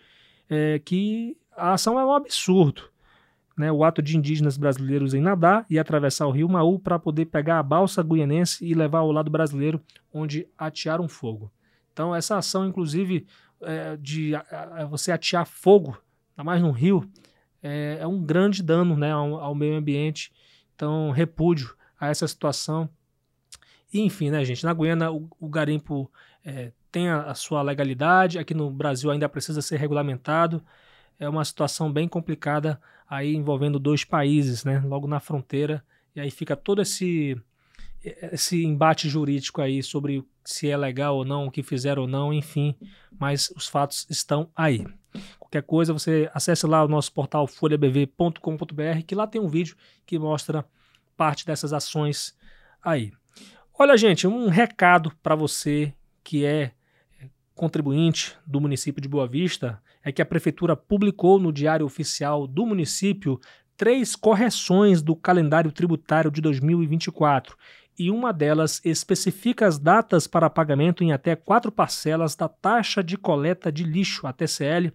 é, 0.48 0.78
que 0.78 1.36
a 1.54 1.74
ação 1.74 2.00
é 2.00 2.04
um 2.04 2.14
absurdo. 2.14 2.91
Né, 3.56 3.70
o 3.70 3.84
ato 3.84 4.00
de 4.00 4.16
indígenas 4.16 4.56
brasileiros 4.56 5.12
em 5.12 5.20
nadar 5.20 5.66
e 5.68 5.78
atravessar 5.78 6.26
o 6.26 6.30
rio 6.30 6.48
Maú 6.48 6.78
para 6.78 6.98
poder 6.98 7.26
pegar 7.26 7.58
a 7.58 7.62
balsa 7.62 8.02
guianense 8.02 8.64
e 8.64 8.72
levar 8.72 9.00
ao 9.00 9.12
lado 9.12 9.30
brasileiro, 9.30 9.78
onde 10.10 10.48
atearam 10.56 11.06
fogo. 11.06 11.52
Então, 11.92 12.14
essa 12.14 12.38
ação, 12.38 12.66
inclusive, 12.66 13.26
é, 13.60 13.96
de 13.96 14.34
a, 14.34 14.40
a, 14.50 14.84
você 14.86 15.12
atear 15.12 15.46
fogo, 15.46 15.98
ainda 16.32 16.44
mais 16.44 16.62
no 16.62 16.70
rio, 16.70 17.08
é, 17.62 17.98
é, 18.00 18.06
um 18.06 18.20
grande 18.20 18.62
dano 18.62 18.96
né, 18.96 19.12
ao, 19.12 19.36
ao, 19.36 19.54
meio 19.54 19.76
ambiente. 19.76 20.32
Então, 20.74 21.10
repúdio 21.10 21.74
a 21.98 22.08
essa 22.08 22.26
situação. 22.26 22.88
E, 23.92 24.00
enfim, 24.00 24.30
né, 24.30 24.44
gente, 24.44 24.64
na 24.64 24.74
Guiana 24.74 25.12
o, 25.12 25.28
o 25.38 25.48
garimpo 25.48 26.10
é, 26.44 26.72
tem 26.90 27.08
a, 27.08 27.22
a, 27.22 27.34
sua 27.34 27.62
legalidade, 27.62 28.38
aqui 28.38 28.54
no 28.54 28.70
Brasil 28.70 29.10
ainda 29.10 29.28
precisa 29.28 29.62
ser 29.62 29.76
regulamentado. 29.76 30.62
É 31.18 31.28
uma 31.28 31.44
situação 31.44 31.92
bem 31.92 32.08
complicada 32.08 32.80
aí 33.12 33.34
envolvendo 33.36 33.78
dois 33.78 34.04
países, 34.04 34.64
né, 34.64 34.80
logo 34.80 35.06
na 35.06 35.20
fronteira. 35.20 35.84
E 36.16 36.20
aí 36.20 36.30
fica 36.30 36.56
todo 36.56 36.80
esse 36.80 37.36
esse 38.32 38.64
embate 38.64 39.08
jurídico 39.08 39.60
aí 39.60 39.80
sobre 39.80 40.24
se 40.42 40.68
é 40.68 40.76
legal 40.76 41.18
ou 41.18 41.24
não, 41.24 41.46
o 41.46 41.50
que 41.52 41.62
fizeram 41.62 42.02
ou 42.02 42.08
não, 42.08 42.32
enfim, 42.32 42.74
mas 43.16 43.52
os 43.54 43.68
fatos 43.68 44.08
estão 44.10 44.50
aí. 44.56 44.84
Qualquer 45.38 45.62
coisa, 45.62 45.92
você 45.92 46.28
acesse 46.34 46.66
lá 46.66 46.82
o 46.84 46.88
nosso 46.88 47.12
portal 47.12 47.46
folhabv.com.br, 47.46 49.02
que 49.06 49.14
lá 49.14 49.24
tem 49.24 49.40
um 49.40 49.46
vídeo 49.46 49.76
que 50.04 50.18
mostra 50.18 50.64
parte 51.16 51.46
dessas 51.46 51.72
ações 51.72 52.36
aí. 52.82 53.12
Olha, 53.78 53.96
gente, 53.96 54.26
um 54.26 54.48
recado 54.48 55.12
para 55.22 55.36
você 55.36 55.94
que 56.24 56.44
é 56.44 56.72
contribuinte 57.54 58.36
do 58.46 58.60
município 58.60 59.00
de 59.00 59.08
Boa 59.08 59.26
Vista 59.26 59.80
é 60.02 60.10
que 60.10 60.22
a 60.22 60.26
prefeitura 60.26 60.76
publicou 60.76 61.38
no 61.38 61.52
Diário 61.52 61.86
Oficial 61.86 62.46
do 62.46 62.66
município 62.66 63.40
três 63.76 64.14
correções 64.14 65.02
do 65.02 65.14
calendário 65.16 65.72
tributário 65.72 66.30
de 66.30 66.40
2024 66.40 67.56
e 67.98 68.10
uma 68.10 68.32
delas 68.32 68.80
especifica 68.84 69.66
as 69.66 69.78
datas 69.78 70.26
para 70.26 70.48
pagamento 70.48 71.04
em 71.04 71.12
até 71.12 71.36
quatro 71.36 71.70
parcelas 71.70 72.34
da 72.34 72.48
taxa 72.48 73.02
de 73.02 73.16
coleta 73.16 73.70
de 73.70 73.84
lixo, 73.84 74.26
a 74.26 74.32
TCL, 74.32 74.92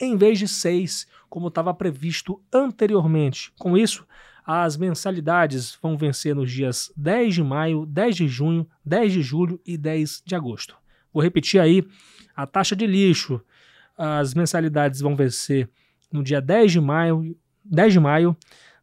em 0.00 0.16
vez 0.16 0.38
de 0.38 0.48
seis, 0.48 1.06
como 1.28 1.48
estava 1.48 1.72
previsto 1.74 2.42
anteriormente. 2.52 3.52
Com 3.58 3.76
isso, 3.76 4.06
as 4.44 4.76
mensalidades 4.76 5.78
vão 5.80 5.96
vencer 5.96 6.34
nos 6.34 6.50
dias 6.50 6.92
10 6.96 7.34
de 7.34 7.42
maio, 7.42 7.86
10 7.86 8.16
de 8.16 8.28
junho, 8.28 8.66
10 8.84 9.12
de 9.12 9.22
julho 9.22 9.60
e 9.64 9.76
10 9.76 10.22
de 10.24 10.34
agosto. 10.34 10.79
Vou 11.12 11.22
repetir 11.22 11.60
aí: 11.60 11.84
a 12.34 12.46
taxa 12.46 12.74
de 12.74 12.86
lixo, 12.86 13.40
as 13.96 14.34
mensalidades 14.34 15.00
vão 15.00 15.14
vencer 15.14 15.68
no 16.12 16.22
dia 16.22 16.40
10 16.40 16.72
de 16.72 16.80
maio, 16.80 17.36
10 17.64 17.92
de 17.92 18.00
maio, 18.00 18.36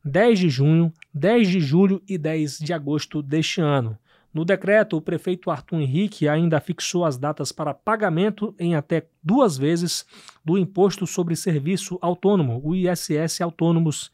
10 0.03 0.39
de 0.39 0.49
junho, 0.49 0.93
10 1.13 1.49
de 1.49 1.59
julho 1.59 2.01
e 2.07 2.17
10 2.17 2.59
de 2.59 2.73
agosto 2.73 3.21
deste 3.21 3.61
ano. 3.61 3.97
No 4.33 4.45
decreto, 4.45 4.97
o 4.97 5.01
prefeito 5.01 5.49
Arthur 5.49 5.81
Henrique 5.81 6.27
ainda 6.27 6.59
fixou 6.59 7.03
as 7.03 7.17
datas 7.17 7.51
para 7.51 7.73
pagamento 7.73 8.53
em 8.59 8.75
até 8.75 9.07
duas 9.23 9.57
vezes 9.57 10.05
do 10.45 10.57
Imposto 10.57 11.07
sobre 11.07 11.35
Serviço 11.35 11.97
Autônomo, 12.01 12.61
o 12.63 12.75
ISS 12.75 13.41
Autônomos, 13.41 14.11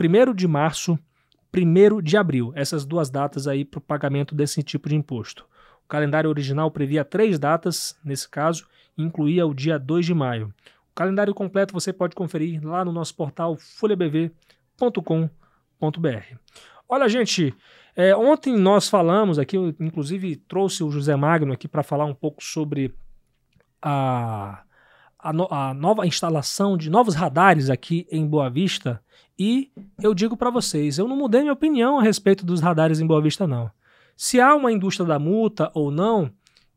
1 0.00 0.34
de 0.34 0.48
março, 0.48 0.98
1 1.54 2.02
de 2.02 2.16
abril. 2.16 2.52
Essas 2.56 2.84
duas 2.84 3.08
datas 3.08 3.46
aí 3.46 3.64
para 3.64 3.78
o 3.78 3.82
pagamento 3.82 4.34
desse 4.34 4.62
tipo 4.62 4.88
de 4.88 4.96
imposto. 4.96 5.46
Calendário 5.90 6.30
original 6.30 6.70
previa 6.70 7.04
três 7.04 7.38
datas, 7.38 7.98
nesse 8.04 8.28
caso, 8.28 8.66
incluía 8.96 9.46
o 9.46 9.52
dia 9.52 9.78
2 9.78 10.06
de 10.06 10.14
maio. 10.14 10.54
O 10.90 10.94
calendário 10.94 11.34
completo 11.34 11.72
você 11.72 11.92
pode 11.92 12.14
conferir 12.14 12.64
lá 12.64 12.84
no 12.84 12.92
nosso 12.92 13.14
portal 13.14 13.56
folhabv.com 13.56 14.30
www.josé.com.br. 14.80 16.36
Olha, 16.88 17.08
gente, 17.08 17.54
é, 17.94 18.14
ontem 18.16 18.56
nós 18.56 18.88
falamos 18.88 19.38
aqui, 19.38 19.56
eu 19.56 19.74
inclusive 19.80 20.36
trouxe 20.36 20.82
o 20.82 20.90
José 20.90 21.14
Magno 21.14 21.52
aqui 21.52 21.68
para 21.68 21.82
falar 21.82 22.04
um 22.04 22.14
pouco 22.14 22.42
sobre 22.42 22.94
a, 23.80 24.62
a, 25.18 25.32
no, 25.32 25.46
a, 25.50 25.72
nova 25.74 26.06
instalação 26.06 26.76
de 26.76 26.90
novos 26.90 27.14
radares 27.14 27.70
aqui 27.70 28.06
em 28.10 28.26
Boa 28.26 28.50
Vista. 28.50 29.02
E 29.38 29.70
eu 30.02 30.12
digo 30.12 30.36
para 30.36 30.50
vocês, 30.50 30.98
eu 30.98 31.08
não 31.08 31.16
mudei 31.16 31.40
minha 31.42 31.52
opinião 31.52 31.98
a 31.98 32.02
respeito 32.02 32.44
dos 32.44 32.60
radares 32.60 33.00
em 33.00 33.06
Boa 33.06 33.22
Vista, 33.22 33.46
não. 33.46 33.70
Se 34.20 34.40
há 34.40 34.54
uma 34.54 34.70
indústria 34.70 35.06
da 35.06 35.18
multa 35.18 35.70
ou 35.72 35.90
não, 35.90 36.30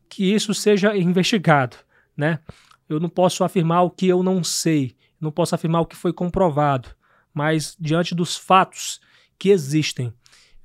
que 0.07 0.33
isso 0.33 0.53
seja 0.53 0.95
investigado, 0.95 1.75
né? 2.15 2.39
Eu 2.87 2.99
não 2.99 3.09
posso 3.09 3.43
afirmar 3.43 3.83
o 3.83 3.89
que 3.89 4.07
eu 4.07 4.23
não 4.23 4.43
sei, 4.43 4.95
não 5.19 5.31
posso 5.31 5.55
afirmar 5.55 5.81
o 5.81 5.85
que 5.85 5.95
foi 5.95 6.13
comprovado 6.13 6.89
mas 7.33 7.75
diante 7.79 8.13
dos 8.13 8.37
fatos 8.37 9.01
que 9.39 9.49
existem. 9.49 10.13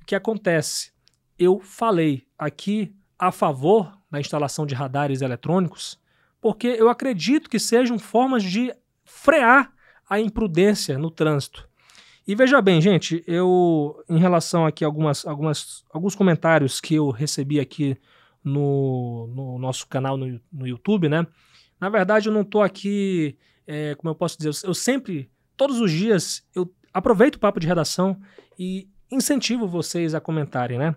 O 0.01 0.05
que 0.05 0.15
acontece? 0.15 0.91
Eu 1.37 1.59
falei 1.59 2.27
aqui 2.37 2.93
a 3.17 3.31
favor 3.31 3.97
da 4.09 4.19
instalação 4.19 4.65
de 4.65 4.75
radares 4.75 5.21
eletrônicos, 5.21 5.99
porque 6.39 6.67
eu 6.67 6.89
acredito 6.89 7.49
que 7.49 7.59
sejam 7.59 7.97
formas 7.97 8.43
de 8.43 8.73
frear 9.03 9.73
a 10.09 10.19
imprudência 10.19 10.97
no 10.97 11.09
trânsito. 11.09 11.67
E 12.29 12.35
veja 12.35 12.61
bem, 12.61 12.79
gente, 12.79 13.23
eu 13.25 14.03
em 14.07 14.19
relação 14.19 14.63
aqui 14.63 14.85
a 14.85 14.87
algumas, 14.87 15.25
algumas, 15.25 15.83
alguns 15.91 16.13
comentários 16.13 16.79
que 16.79 16.93
eu 16.93 17.09
recebi 17.09 17.59
aqui 17.59 17.97
no, 18.43 19.25
no 19.33 19.57
nosso 19.57 19.87
canal 19.87 20.15
no, 20.15 20.39
no 20.53 20.67
YouTube, 20.67 21.09
né? 21.09 21.25
Na 21.81 21.89
verdade, 21.89 22.29
eu 22.29 22.31
não 22.31 22.41
estou 22.41 22.61
aqui, 22.61 23.35
é, 23.65 23.95
como 23.95 24.11
eu 24.11 24.15
posso 24.15 24.37
dizer, 24.37 24.51
eu 24.63 24.75
sempre 24.75 25.27
todos 25.57 25.81
os 25.81 25.91
dias 25.91 26.47
eu 26.53 26.71
aproveito 26.93 27.37
o 27.37 27.39
papo 27.39 27.59
de 27.59 27.65
redação 27.65 28.15
e 28.59 28.87
incentivo 29.11 29.67
vocês 29.67 30.13
a 30.13 30.21
comentarem, 30.21 30.77
né? 30.77 30.93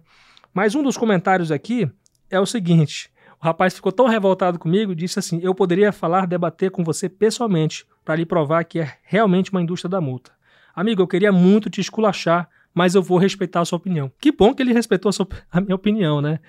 Mas 0.52 0.74
um 0.74 0.82
dos 0.82 0.98
comentários 0.98 1.50
aqui 1.50 1.90
é 2.28 2.38
o 2.38 2.44
seguinte: 2.44 3.10
o 3.40 3.42
rapaz 3.42 3.72
ficou 3.72 3.90
tão 3.90 4.06
revoltado 4.06 4.58
comigo, 4.58 4.94
disse 4.94 5.18
assim: 5.18 5.40
Eu 5.42 5.54
poderia 5.54 5.92
falar, 5.92 6.26
debater 6.26 6.70
com 6.70 6.84
você 6.84 7.08
pessoalmente, 7.08 7.86
para 8.04 8.16
lhe 8.16 8.26
provar 8.26 8.64
que 8.64 8.80
é 8.80 8.98
realmente 9.02 9.50
uma 9.50 9.62
indústria 9.62 9.88
da 9.88 9.98
multa. 9.98 10.30
Amigo, 10.74 11.02
eu 11.02 11.06
queria 11.06 11.32
muito 11.32 11.68
te 11.68 11.80
esculachar, 11.80 12.48
mas 12.74 12.94
eu 12.94 13.02
vou 13.02 13.18
respeitar 13.18 13.60
a 13.60 13.64
sua 13.64 13.76
opinião. 13.76 14.10
Que 14.20 14.32
bom 14.32 14.54
que 14.54 14.62
ele 14.62 14.72
respeitou 14.72 15.08
a, 15.08 15.12
sua, 15.12 15.28
a 15.50 15.60
minha 15.60 15.74
opinião, 15.74 16.20
né? 16.20 16.40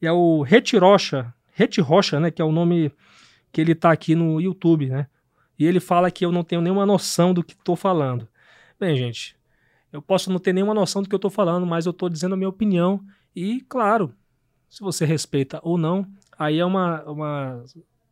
E 0.00 0.06
é 0.06 0.12
o 0.12 0.42
Retirocha, 0.42 1.32
Retirocha, 1.52 2.20
né? 2.20 2.30
Que 2.30 2.40
é 2.40 2.44
o 2.44 2.52
nome 2.52 2.92
que 3.52 3.60
ele 3.60 3.74
tá 3.74 3.90
aqui 3.90 4.14
no 4.14 4.40
YouTube, 4.40 4.86
né? 4.86 5.06
E 5.58 5.66
ele 5.66 5.80
fala 5.80 6.10
que 6.10 6.24
eu 6.24 6.30
não 6.30 6.44
tenho 6.44 6.62
nenhuma 6.62 6.86
noção 6.86 7.34
do 7.34 7.42
que 7.42 7.52
estou 7.52 7.74
falando. 7.74 8.28
Bem, 8.78 8.96
gente, 8.96 9.36
eu 9.92 10.00
posso 10.00 10.30
não 10.30 10.38
ter 10.38 10.52
nenhuma 10.52 10.74
noção 10.74 11.02
do 11.02 11.08
que 11.08 11.14
eu 11.14 11.18
estou 11.18 11.30
falando, 11.30 11.66
mas 11.66 11.84
eu 11.84 11.90
estou 11.90 12.08
dizendo 12.08 12.34
a 12.34 12.36
minha 12.36 12.48
opinião. 12.48 13.00
E, 13.34 13.60
claro, 13.68 14.14
se 14.68 14.80
você 14.80 15.04
respeita 15.04 15.58
ou 15.62 15.76
não, 15.76 16.06
aí 16.38 16.58
é 16.58 16.64
uma, 16.64 17.02
uma, 17.02 17.64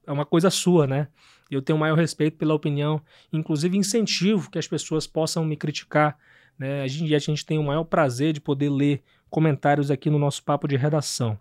é 0.06 0.12
uma 0.12 0.26
coisa 0.26 0.50
sua, 0.50 0.86
né? 0.86 1.08
Eu 1.50 1.62
tenho 1.62 1.78
maior 1.78 1.96
respeito 1.96 2.36
pela 2.36 2.54
opinião, 2.54 3.00
inclusive 3.32 3.76
incentivo 3.76 4.50
que 4.50 4.58
as 4.58 4.66
pessoas 4.66 5.06
possam 5.06 5.44
me 5.44 5.56
criticar. 5.56 6.18
Né? 6.58 6.82
A, 6.82 6.86
gente, 6.86 7.14
a 7.14 7.18
gente 7.18 7.46
tem 7.46 7.58
o 7.58 7.62
maior 7.62 7.84
prazer 7.84 8.32
de 8.32 8.40
poder 8.40 8.70
ler 8.70 9.02
comentários 9.30 9.90
aqui 9.90 10.10
no 10.10 10.18
nosso 10.18 10.42
papo 10.42 10.66
de 10.66 10.76
redação. 10.76 11.38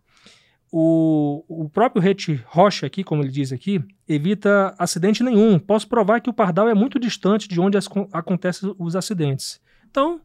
O, 0.71 1.43
o 1.47 1.69
próprio 1.69 2.01
Rete 2.01 2.43
Rocha 2.47 2.85
aqui, 2.85 3.03
como 3.03 3.21
ele 3.23 3.31
diz 3.31 3.51
aqui, 3.51 3.83
evita 4.07 4.75
acidente 4.77 5.23
nenhum. 5.23 5.57
Posso 5.57 5.87
provar 5.87 6.19
que 6.19 6.29
o 6.29 6.33
Pardal 6.33 6.67
é 6.67 6.73
muito 6.73 6.99
distante 6.99 7.47
de 7.47 7.59
onde 7.61 7.77
as, 7.77 7.87
acontecem 8.11 8.75
os 8.77 8.95
acidentes. 8.95 9.61
Então, 9.89 10.19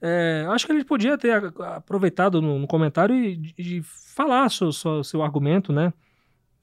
é, 0.00 0.46
acho 0.48 0.64
que 0.66 0.72
ele 0.72 0.84
podia 0.84 1.18
ter 1.18 1.52
aproveitado 1.76 2.40
no, 2.40 2.58
no 2.58 2.66
comentário 2.66 3.14
e 3.14 3.36
de 3.36 3.82
falar 3.82 4.50
seu, 4.50 4.72
seu, 4.72 5.04
seu 5.04 5.22
argumento, 5.22 5.72
né? 5.72 5.92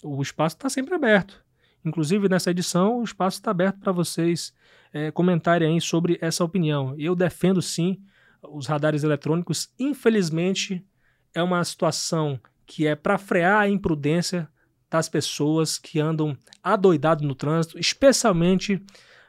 O 0.04 0.22
espaço 0.22 0.56
está 0.56 0.70
sempre 0.70 0.96
aberto. 0.96 1.44
Inclusive, 1.86 2.28
nessa 2.28 2.52
edição, 2.52 3.00
o 3.00 3.04
espaço 3.04 3.38
está 3.38 3.52
aberto 3.52 3.80
para 3.80 3.92
vocês 3.92 4.54
é, 4.94 5.12
comentarem 5.12 5.74
aí 5.74 5.82
sobre 5.82 6.18
essa 6.22 6.44
opinião. 6.44 6.96
Eu 6.98 7.16
defendo 7.16 7.62
sim 7.62 8.02
os 8.42 8.68
radares 8.68 9.04
eletrônicos. 9.04 9.70
Infelizmente, 9.80 10.86
é 11.34 11.42
uma 11.42 11.64
situação 11.64 12.40
que 12.66 12.86
é 12.86 12.96
para 12.96 13.18
frear 13.18 13.62
a 13.62 13.70
imprudência 13.70 14.50
das 14.90 15.10
pessoas 15.10 15.78
que 15.78 16.00
andam 16.00 16.38
adoidados 16.64 17.26
no 17.26 17.36
trânsito, 17.36 17.80
especialmente. 17.80 18.76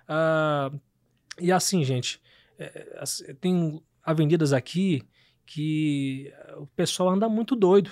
Uh, 0.09 0.81
e 1.41 1.53
assim, 1.53 1.85
gente, 1.85 2.21
é, 2.59 3.35
tem 3.41 3.81
avenidas 4.03 4.53
aqui 4.53 5.07
que 5.47 6.33
o 6.57 6.67
pessoal 6.67 7.11
anda 7.11 7.29
muito 7.29 7.57
doido, 7.57 7.91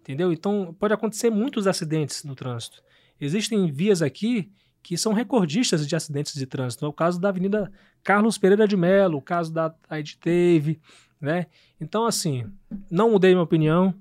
entendeu? 0.00 0.32
Então 0.32 0.74
pode 0.78 0.94
acontecer 0.94 1.30
muitos 1.30 1.66
acidentes 1.66 2.24
no 2.24 2.34
trânsito. 2.34 2.82
Existem 3.20 3.70
vias 3.70 4.02
aqui 4.02 4.50
que 4.82 4.96
são 4.96 5.12
recordistas 5.12 5.86
de 5.86 5.96
acidentes 5.96 6.34
de 6.34 6.46
trânsito. 6.46 6.84
É 6.84 6.88
o 6.88 6.92
caso 6.92 7.20
da 7.20 7.28
Avenida 7.28 7.72
Carlos 8.04 8.38
Pereira 8.38 8.68
de 8.68 8.76
Melo, 8.76 9.18
o 9.18 9.22
caso 9.22 9.52
da 9.52 9.74
Teve, 10.20 10.80
né? 11.20 11.46
Então 11.80 12.06
assim, 12.06 12.46
não 12.90 13.10
mudei 13.10 13.32
minha 13.32 13.42
opinião. 13.42 13.94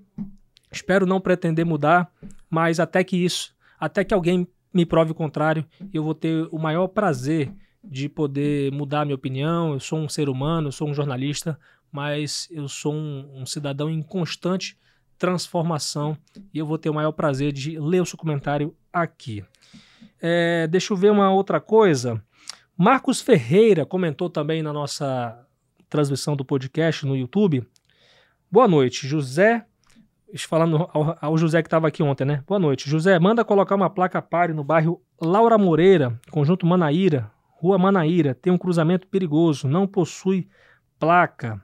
Espero 0.72 1.06
não 1.06 1.22
pretender 1.22 1.66
mudar, 1.66 2.12
mas 2.50 2.80
até 2.80 3.04
que 3.04 3.18
isso, 3.18 3.56
até 3.80 4.04
que 4.04 4.14
alguém 4.14 4.48
me 4.74 4.86
prove 4.86 5.12
o 5.12 5.16
contrário, 5.16 5.66
eu 5.94 6.04
vou 6.04 6.14
ter 6.14 6.48
o 6.52 6.60
maior 6.60 6.88
prazer 6.88 7.52
de 7.82 8.10
poder 8.10 8.72
mudar 8.72 9.06
minha 9.06 9.16
opinião. 9.16 9.74
Eu 9.74 9.80
sou 9.80 10.00
um 10.00 10.10
ser 10.10 10.28
humano, 10.28 10.68
eu 10.68 10.72
sou 10.72 10.90
um 10.90 10.94
jornalista, 10.94 11.58
mas 11.92 12.48
eu 12.52 12.68
sou 12.68 12.94
um, 12.94 13.42
um 13.42 13.46
cidadão 13.46 13.90
em 13.90 14.02
constante 14.02 14.78
transformação 15.18 16.18
e 16.54 16.60
eu 16.60 16.66
vou 16.66 16.78
ter 16.78 16.90
o 16.90 16.94
maior 16.94 17.12
prazer 17.12 17.52
de 17.52 17.80
ler 17.80 18.02
o 18.02 18.06
seu 18.06 18.18
comentário 18.18 18.76
aqui. 18.92 19.44
É, 20.22 20.68
deixa 20.68 20.94
eu 20.94 20.98
ver 20.98 21.12
uma 21.12 21.32
outra 21.32 21.60
coisa. 21.60 22.22
Marcos 22.78 23.22
Ferreira 23.22 23.86
comentou 23.86 24.30
também 24.30 24.62
na 24.62 24.74
nossa 24.74 25.46
transmissão 25.90 26.36
do 26.36 26.44
podcast 26.44 27.06
no 27.06 27.16
YouTube. 27.16 27.66
Boa 28.52 28.68
noite, 28.68 29.08
José. 29.08 29.66
Falando 30.50 30.90
ao, 30.94 31.18
ao 31.22 31.38
José 31.38 31.62
que 31.62 31.68
estava 31.68 31.88
aqui 31.88 32.04
ontem, 32.04 32.26
né? 32.26 32.44
Boa 32.46 32.60
noite. 32.60 32.90
José, 32.90 33.18
manda 33.20 33.46
colocar 33.46 33.76
uma 33.76 33.90
placa 33.90 34.22
pare 34.22 34.54
no 34.54 34.64
bairro 34.64 35.02
Laura 35.22 35.58
Moreira, 35.58 36.20
conjunto 36.30 36.66
Manaíra, 36.66 37.32
Rua 37.52 37.78
Manaíra, 37.78 38.36
tem 38.36 38.52
um 38.52 38.58
cruzamento 38.58 39.08
perigoso, 39.08 39.68
não 39.68 39.88
possui 39.88 40.50
placa. 41.00 41.62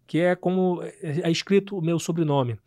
que 0.05 0.19
é 0.19 0.35
como 0.35 0.83
é 1.01 1.31
escrito 1.31 1.75
o 1.75 1.81
meu 1.81 1.97
sobrenome. 1.97 2.59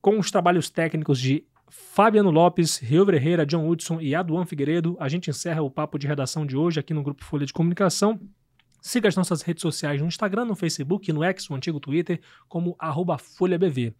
Com 0.00 0.18
os 0.18 0.30
trabalhos 0.30 0.70
técnicos 0.70 1.20
de 1.20 1.44
Fabiano 1.70 2.30
Lopes, 2.30 2.78
Rio 2.78 3.04
Ferreira, 3.04 3.46
John 3.46 3.68
Hudson 3.68 4.00
e 4.00 4.14
Aduan 4.14 4.44
Figueiredo. 4.44 4.96
A 4.98 5.08
gente 5.08 5.30
encerra 5.30 5.62
o 5.62 5.70
papo 5.70 5.98
de 5.98 6.06
redação 6.06 6.46
de 6.46 6.56
hoje 6.56 6.80
aqui 6.80 6.94
no 6.94 7.02
Grupo 7.02 7.24
Folha 7.24 7.46
de 7.46 7.52
Comunicação. 7.52 8.20
Siga 8.80 9.08
as 9.08 9.16
nossas 9.16 9.42
redes 9.42 9.62
sociais 9.62 10.00
no 10.00 10.06
Instagram, 10.06 10.44
no 10.44 10.54
Facebook 10.54 11.12
no 11.12 11.24
X, 11.24 11.50
o 11.50 11.54
antigo 11.54 11.80
Twitter, 11.80 12.20
como 12.48 12.76
FolhaBV. 13.18 13.94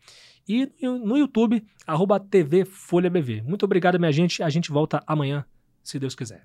E 0.48 0.72
no 0.80 1.18
YouTube, 1.18 1.62
arroba 1.86 2.18
TV 2.18 2.64
Folha 2.64 3.10
BV. 3.10 3.42
Muito 3.42 3.64
obrigado, 3.64 3.98
minha 3.98 4.12
gente. 4.12 4.42
A 4.42 4.48
gente 4.48 4.70
volta 4.70 5.02
amanhã, 5.06 5.44
se 5.82 5.98
Deus 5.98 6.14
quiser. 6.14 6.40